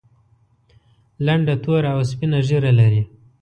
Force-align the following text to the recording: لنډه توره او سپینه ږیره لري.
لنډه 1.25 1.55
توره 1.63 1.89
او 1.95 2.01
سپینه 2.11 2.39
ږیره 2.47 2.71
لري. 2.79 3.01